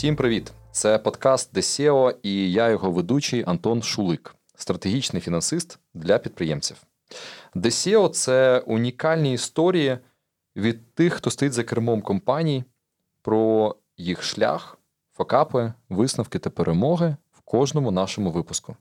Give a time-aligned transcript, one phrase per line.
[0.00, 0.52] Всім привіт!
[0.72, 6.76] Це подкаст DSEO і я його ведучий Антон Шулик, стратегічний фінансист для підприємців.
[7.54, 9.98] DSEO– це унікальні історії
[10.56, 12.64] від тих, хто стоїть за кермом компаній,
[13.22, 14.78] про їх шлях,
[15.12, 18.76] факапи, висновки та перемоги в кожному нашому випуску.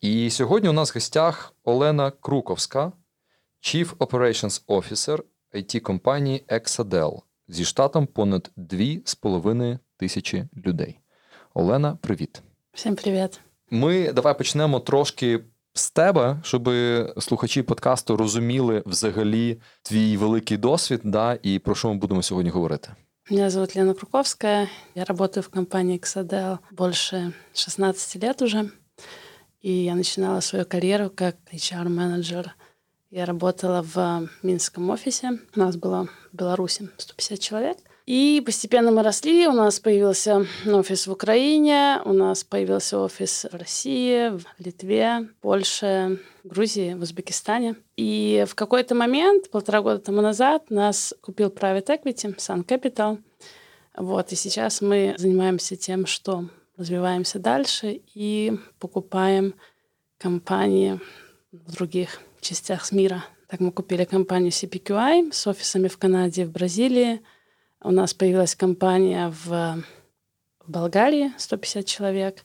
[0.00, 2.92] І сьогодні у нас в гостях Олена Круковська,
[3.62, 5.22] Chief Operations Officer
[5.54, 10.98] it компанії Exadel зі штатом понад 2,5 тисячі людей.
[11.54, 12.42] Олена, привіт.
[12.72, 13.40] Всім привіт.
[13.70, 15.40] Ми давай почнемо трошки
[15.74, 16.70] з тебе, щоб
[17.18, 22.88] слухачі подкасту розуміли взагалі твій великий досвід, да, і про що ми будемо сьогодні говорити.
[23.30, 24.68] Меня зовут Лена Круковская.
[24.94, 28.70] Я работаю в компании Xadel больше 16 лет уже.
[29.64, 32.50] И я начинала свою карьеру как HR-менеджер.
[33.10, 35.40] Я работала в Минском офисе.
[35.56, 37.76] У нас было в Беларуси 150 человек.
[38.06, 39.48] И постепенно мы росли.
[39.48, 46.20] У нас появился офис в Украине, у нас появился офис в России, в Литве, Польше,
[46.44, 47.74] Грузии, в Узбекистане.
[47.96, 53.18] И в какой-то момент, полтора года тому назад, нас купил Private Equity, Sun Capital.
[53.96, 59.54] Вот, и сейчас мы занимаемся тем, что развиваемся дальше и покупаем
[60.16, 61.00] компании
[61.50, 63.25] в других частях мира.
[63.47, 67.21] Так мы купили компанию CPQI с офисами в Канаде и в Бразилии.
[67.81, 69.83] У нас появилась компания в
[70.67, 72.43] Болгарии, 150 человек.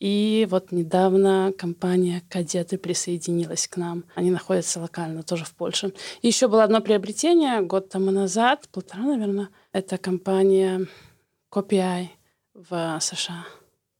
[0.00, 4.04] И вот недавно компания «Кадеты» присоединилась к нам.
[4.14, 5.92] Они находятся локально тоже в Польше.
[6.22, 9.48] И еще было одно приобретение год тому назад, полтора, наверное.
[9.72, 10.86] Это компания
[11.50, 12.08] CopyEye
[12.54, 13.44] в США.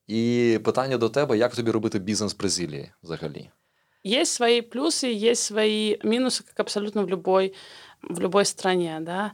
[0.07, 3.51] І питання до тебе: як тобі робити бізнес в Бразилії взагалі?
[4.04, 7.54] Есть свои плюсы, есть свои минусы, как абсолютно в любой,
[8.02, 9.34] в любой стране, да.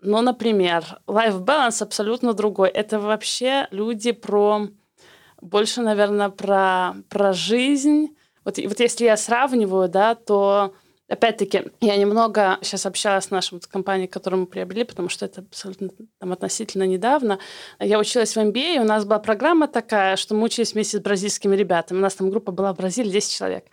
[0.00, 2.68] Ну, например, life balance абсолютно другой.
[2.68, 4.68] Это вообще люди про
[5.40, 8.16] больше, наверное, про, про жизнь.
[8.44, 10.74] Вот, вот если я сравниваю, да, то
[11.12, 15.42] Опять-таки, я немного сейчас общалась с нашей вот компанией, которую мы приобрели, потому что это
[15.42, 17.38] абсолютно там, относительно недавно.
[17.78, 21.00] Я училась в MBA, и у нас была программа такая, что мы учились вместе с
[21.02, 21.98] бразильскими ребятами.
[21.98, 23.66] У нас там группа была в Бразилии, 10 человек.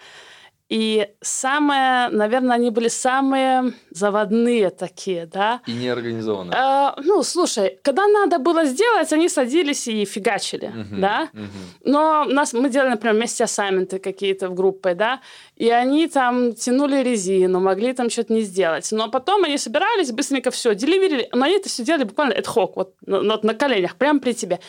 [0.69, 5.61] И самое, наверное, они были самые заводные такие, да.
[5.65, 6.53] И неорганизованные.
[6.55, 11.29] А, ну, слушай, когда надо было сделать, они садились и фигачили, uh-huh, да.
[11.33, 11.47] Uh-huh.
[11.85, 15.21] Но нас, мы делали, например, вместе ассайменты какие-то в группе, да,
[15.55, 18.87] и они там тянули резину, могли там что-то не сделать.
[18.91, 22.73] Но потом они собирались, быстренько все, деливерили, но они это все делали буквально ad hoc,
[22.75, 24.59] вот на, на коленях, прямо при тебе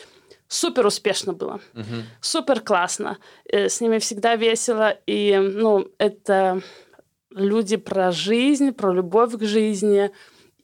[0.50, 2.02] супер успешно было, угу.
[2.20, 6.62] супер классно, э, с ними всегда весело, и, ну, это
[7.30, 10.10] люди про жизнь, про любовь к жизни,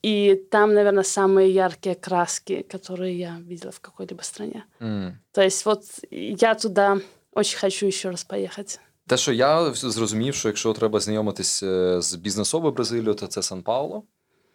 [0.03, 4.65] и там, наверное, самые яркие краски, которые я видела в какой-либо стране.
[4.81, 5.13] Mm.
[5.33, 6.99] То есть вот я туда
[7.33, 8.81] очень хочу еще раз поехать.
[9.07, 11.65] Те, що я зрозумів, що якщо треба знайомитись
[11.99, 14.03] з бізнесовою Бразилією, то це Сан Пауло.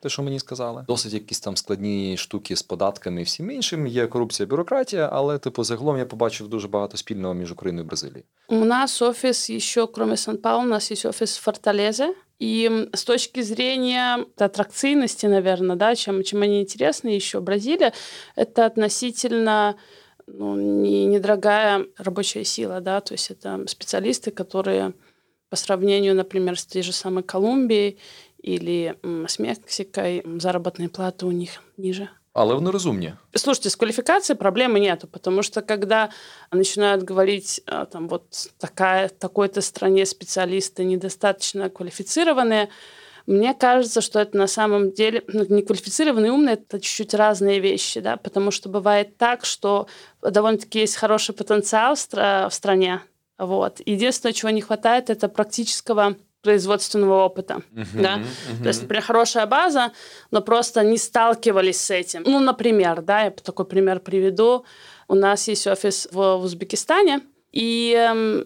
[0.01, 0.85] те, що мені сказали.
[0.87, 3.87] Досить якісь там складні штуки з податками і всім іншим.
[3.87, 8.23] Є корупція, бюрократія, але типу загалом я побачив дуже багато спільного між Україною і Бразилією.
[8.49, 12.13] У нас офис еще, кроме Сан-Паулу, у нас есть офис в Форталезе.
[12.41, 17.93] И с точки зрения аттракционности, наверное, да, чем, чем они интересны еще, Бразилия,
[18.35, 19.75] это относительно
[20.27, 24.93] ну, не, недорогая рабочая сила, да, то есть это специалисты, которые
[25.49, 27.97] по сравнению, например, с той же самой Колумбией
[28.42, 28.96] или
[29.28, 32.08] с Мексикой заработные платы у них ниже.
[32.32, 33.12] Але вони розумні.
[33.34, 36.08] Слушайте, с квалификацией проблемы нету, потому что когда
[36.52, 38.22] начинают говорить, а, там вот
[38.58, 42.68] такая, такой-то стране специалисты недостаточно квалифицированные,
[43.26, 48.00] мне кажется, что это на самом деле ну, неквалифицированные и умные– это чуть-чуть разные вещи,
[48.00, 49.86] да, потому что бывает так, что
[50.22, 53.02] довольно-таки есть хороший потенциал в стране,
[53.38, 53.80] вот.
[53.86, 57.62] Единственное, чего не хватает, это практического производственного опыта.
[57.72, 58.18] Uh-huh, да?
[58.18, 58.62] uh-huh.
[58.62, 59.92] То есть, например, хорошая база,
[60.30, 62.22] но просто не сталкивались с этим.
[62.24, 64.64] Ну, например, да, я такой пример приведу.
[65.08, 67.20] У нас есть офис в Узбекистане,
[67.52, 68.44] и эм,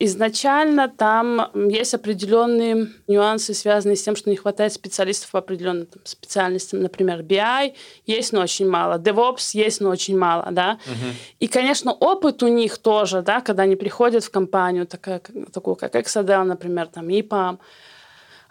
[0.00, 6.02] Изначально там есть определенные нюансы, связанные с тем, что не хватает специалистов по определенным там,
[6.04, 6.80] специальностям.
[6.80, 7.74] Например, BI
[8.04, 8.98] есть, но очень мало.
[8.98, 10.80] DevOps есть, но очень мало, да.
[10.84, 11.12] Uh-huh.
[11.38, 15.94] И, конечно, опыт у них тоже, да, когда они приходят в компанию, такая, такую как
[15.94, 17.58] Exadel, например, там, EPAM,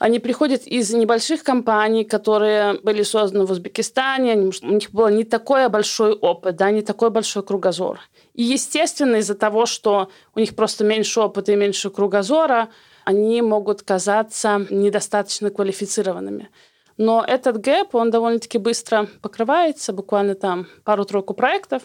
[0.03, 5.69] они приходят из небольших компаний, которые были созданы в Узбекистане, у них был не такой
[5.69, 8.01] большой опыт, да, не такой большой кругозор.
[8.33, 12.67] И, естественно, из-за того, что у них просто меньше опыта и меньше кругозора,
[13.05, 16.49] они могут казаться недостаточно квалифицированными.
[16.97, 21.83] Но этот гэп, он довольно-таки быстро покрывается, буквально там пару-тройку проектов,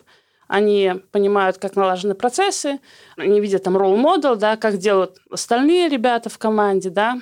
[0.48, 2.80] они понимают, как налажены процессы,
[3.16, 7.20] они видят там model, да, как делают остальные ребята в команде, да,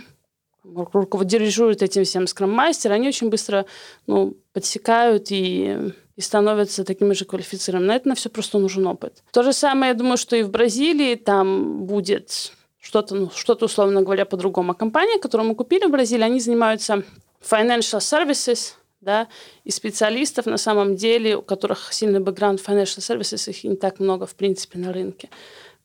[0.74, 3.66] руководят этим всем скрам-мастер, они очень быстро
[4.06, 7.88] ну, подсекают и, и становятся такими же квалифицированными.
[7.88, 9.22] На это на все просто нужен опыт.
[9.32, 14.02] То же самое, я думаю, что и в Бразилии там будет что-то, ну, что-то условно
[14.02, 14.72] говоря, по-другому.
[14.72, 17.02] А компания, которую мы купили в Бразилии, они занимаются
[17.42, 19.28] financial services, да,
[19.64, 24.26] и специалистов на самом деле, у которых сильный бэкграунд financial services, их не так много,
[24.26, 25.28] в принципе, на рынке.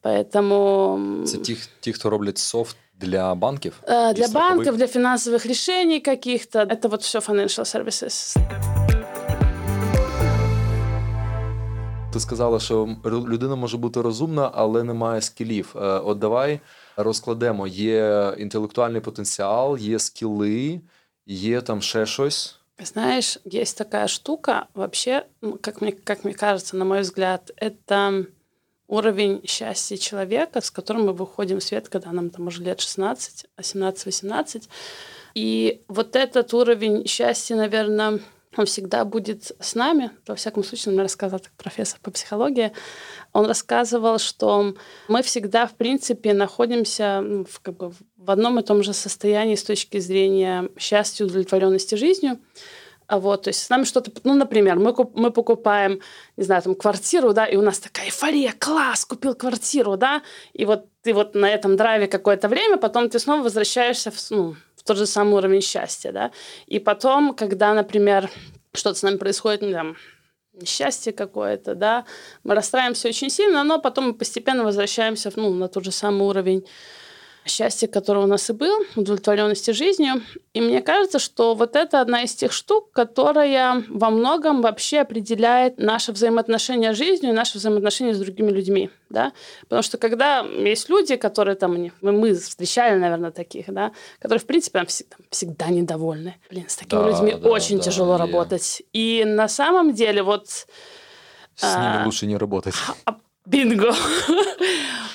[0.03, 1.25] Поэтому...
[1.25, 3.82] Це ті, ті, хто роблять софт для банків?
[3.82, 6.58] Э, для банков, для финансовых решений каких-то.
[6.58, 8.36] Это вот все financial services.
[12.12, 15.74] Ти сказала, що людина може бути розумна, але не має скілів.
[15.76, 16.60] Е, от давай
[16.96, 20.80] розкладемо: є інтелектуальний потенціал, є скіли,
[21.26, 22.58] є там ще щось.
[22.78, 25.24] Знаешь, есть такая штука, вообще,
[25.62, 28.26] как мне, как мне кажется, на мой взгляд, это
[28.91, 33.45] уровень счастья человека, с которым мы выходим в свет, когда нам там уже лет 16,
[33.57, 34.63] 17-18.
[35.33, 38.19] И вот этот уровень счастья, наверное,
[38.57, 40.11] он всегда будет с нами.
[40.27, 42.73] Во всяком случае, мне рассказывал как профессор по психологии.
[43.31, 44.75] Он рассказывал, что
[45.07, 49.63] мы всегда, в принципе, находимся в, как бы, в одном и том же состоянии с
[49.63, 52.39] точки зрения счастья, удовлетворенности жизнью.
[53.11, 55.99] А вот, то есть с нами что-то, ну, например, мы, мы покупаем,
[56.37, 60.21] не знаю, там, квартиру, да, и у нас такая эйфория, класс, купил квартиру, да,
[60.53, 64.55] и вот ты вот на этом драйве какое-то время, потом ты снова возвращаешься в, ну,
[64.77, 66.31] в тот же самый уровень счастья, да,
[66.67, 68.31] и потом, когда, например,
[68.73, 69.97] что-то с нами происходит, не там,
[70.53, 72.05] несчастье какое-то, да,
[72.45, 76.65] мы расстраиваемся очень сильно, но потом мы постепенно возвращаемся ну, на тот же самый уровень
[77.45, 80.21] счастья, которое у нас и был, удовлетворенности жизнью.
[80.53, 85.77] И мне кажется, что вот это одна из тех штук, которая во многом вообще определяет
[85.77, 88.89] наше взаимоотношение с жизнью и наше взаимоотношение с другими людьми.
[89.09, 89.33] Да?
[89.61, 94.45] Потому что когда есть люди, которые там, мы, мы встречали, наверное, таких, да, которые, в
[94.45, 96.35] принципе, там, всегда, всегда недовольны.
[96.49, 98.83] Блин, с такими да, людьми да, очень да, тяжело да, работать.
[98.93, 100.47] И на самом деле вот...
[101.55, 102.75] С ними а, лучше не работать.
[103.05, 103.93] А, бинго!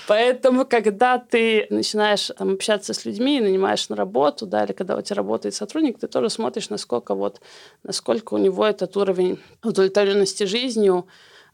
[0.09, 5.03] Поэтому, когда ты начинаешь там, общаться с людьми, нанимаешь на работу, да, или когда у
[5.03, 7.41] тебя работает сотрудник, ты тоже смотришь, насколько, вот,
[7.83, 11.07] насколько у него этот уровень удовлетворенности жизнью,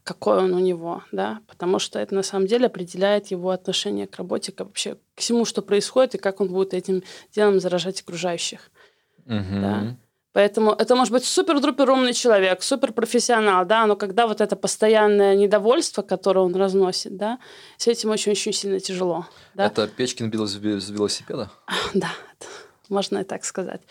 [0.03, 4.17] какой он у него, да, потому что это на самом деле определяет его отношение к
[4.17, 7.03] работе, к вообще к всему, что происходит, и как он будет этим
[7.33, 8.69] делом заражать окружающих.
[9.25, 9.61] Угу.
[9.61, 9.95] Да.
[10.33, 16.01] Поэтому это может быть супер-друпер умный человек, супер-профессионал, да, но когда вот это постоянное недовольство,
[16.01, 17.39] которое он разносит, да,
[17.77, 19.27] с этим очень-очень сильно тяжело.
[19.53, 19.67] Да?
[19.67, 21.51] Это Печкин без велосипеда?
[21.93, 22.09] Да,
[22.89, 23.81] можно и так сказать.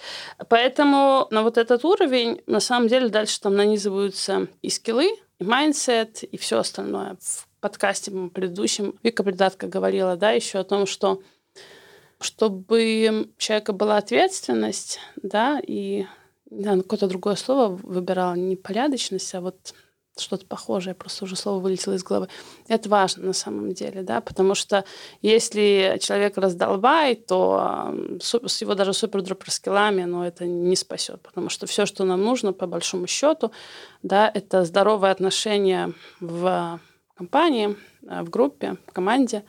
[0.49, 5.45] Поэтому на вот этот уровень, на самом деле, дальше там нанизываются и skill ы, и
[5.45, 7.17] mindset, и все остальное.
[7.21, 11.23] В подкасте предыдущем Вика Придатка говорила, да, еще о том, что
[12.21, 16.07] чтобы у человека была ответственность, да, и
[16.59, 19.75] да, ну, какое-то другое слово выбирала, не порядочность, а вот
[20.19, 22.29] что-то похожее, просто уже слово вылетело из головы.
[22.69, 24.85] Это важно на самом деле, да, потому что
[25.23, 31.67] если человек раздолбает, то с его даже супер-друпер скиллами, но это не спасет, потому что
[31.67, 33.53] все, что нам нужно, по большому счету,
[34.03, 36.79] да, это здоровое отношение в
[37.15, 39.45] компании, в группе, в команде,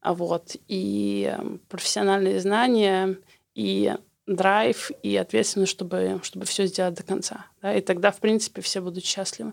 [0.00, 1.36] а вот, и
[1.68, 3.18] профессиональные знания,
[3.54, 3.94] и
[4.26, 7.46] драйв и ответственность, чтобы, чтобы все сделать до конца.
[7.62, 7.74] Да?
[7.74, 9.52] И тогда, в принципе, все будут счастливы.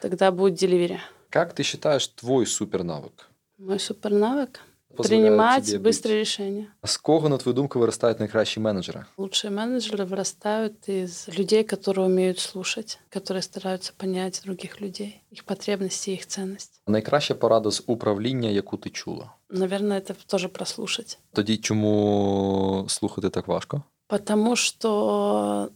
[0.00, 1.00] Тогда будет деливери.
[1.30, 3.28] Как ты считаешь твой супернавык?
[3.58, 4.60] Мой супернавык?
[4.96, 6.68] Принимать быстрые решения.
[6.80, 9.06] А с кого, на твою думку, вырастают наикращие менеджеры?
[9.18, 16.10] Лучшие менеджеры вырастают из людей, которые умеют слушать, которые стараются понять других людей, их потребности,
[16.10, 16.80] их ценность.
[16.86, 19.32] Найкраща порада з управління, яку ти чула?
[19.50, 21.18] Наверное, это тоже прослушать.
[21.32, 23.82] Тоді чому слухати так важко?
[24.08, 25.72] Потому что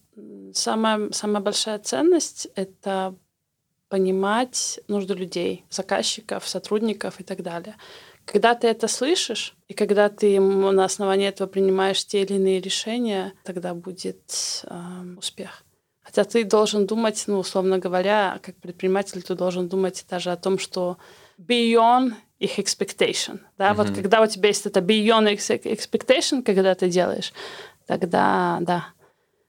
[0.52, 3.14] самая, самая большая ценность— это
[3.88, 7.76] понимать нужду людей, заказчиков, сотрудников и так далее.
[8.24, 13.32] Когда ты это слышишь, и когда ты на основании этого принимаешь те или иные решения,
[13.42, 14.80] тогда будет э,
[15.18, 15.64] успех.
[16.02, 20.58] Хотя ты должен думать, ну, условно говоря, как предприниматель, ты должен думать даже о том,
[20.58, 20.96] что
[21.38, 23.40] beyond их expectation.
[23.58, 23.70] Да?
[23.70, 23.74] Mm-hmm.
[23.74, 27.32] Вот когда у тебя есть это beyond expectation, когда ты делаешь,
[27.90, 28.84] тогда да.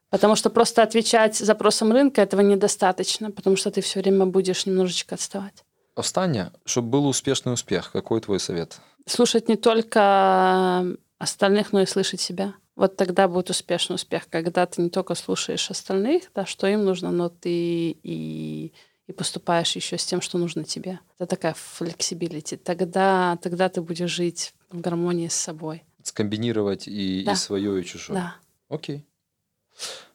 [0.09, 5.15] Потому что просто отвечать запросам рынка этого недостаточно, потому что ты все время будешь немножечко
[5.15, 5.63] отставать.
[5.95, 8.79] Останнє, чтобы был успешный успех, какой твой совет?
[9.05, 10.85] Слушать не только
[11.19, 12.53] остальных, но и слышать себя.
[12.75, 17.11] Вот тогда будет успешный успех, когда ты не только слушаешь остальных, да, что им нужно,
[17.11, 18.73] но ты и, и
[19.11, 20.99] и поступаешь еще с тем, что нужно тебе.
[21.19, 22.55] Это такая flexibility.
[22.55, 25.83] Тогда, тогда ты будешь жить в гармонии с собой.
[26.03, 27.31] Скомбинировать и, Да.
[27.31, 28.17] и свое, и чужое.
[28.17, 28.35] Да.
[28.75, 29.03] Окей.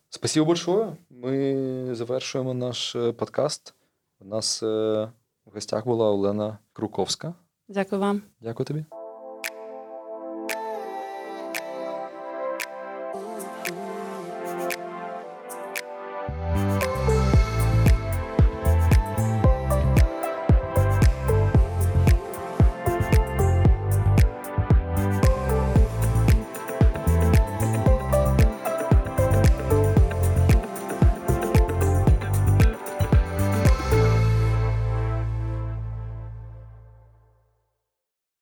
[0.09, 0.97] Спасибо большое.
[1.11, 3.75] Ми завершуємо наш е, подкаст.
[4.21, 4.67] У нас е,
[5.47, 7.35] в гостях була Олена Круковська.
[7.69, 8.23] Дякую вам.
[8.41, 8.85] Дякую тобі.